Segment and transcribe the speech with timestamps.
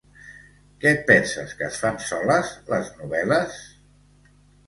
[0.83, 3.59] ¿Que et penses que es fan soles, les novel·les?